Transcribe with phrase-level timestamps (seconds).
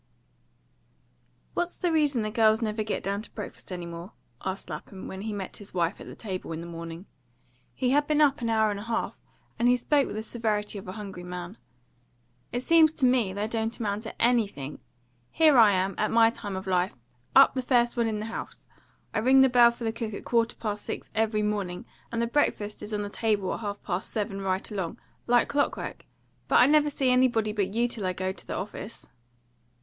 [1.53, 5.21] "WHAT's the reason the girls never get down to breakfast any more?" asked Lapham, when
[5.21, 7.05] he met his wife at the table in the morning.
[7.75, 9.21] He had been up an hour and a half,
[9.59, 11.55] and he spoke with the severity of a hungry man.
[12.51, 14.79] "It seems to me they don't amount to ANYthing.
[15.29, 16.97] Here I am, at my time of life,
[17.35, 18.65] up the first one in the house.
[19.13, 22.25] I ring the bell for the cook at quarter past six every morning, and the
[22.25, 24.97] breakfast is on the table at half past seven right along,
[25.27, 26.07] like clockwork,
[26.47, 29.05] but I never see anybody but you till I go to the office."